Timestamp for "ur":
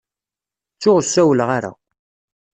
0.99-1.05